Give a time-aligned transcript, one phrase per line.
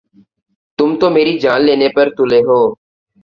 [0.79, 2.61] تم تو میری جان لینے پر تُلے ہو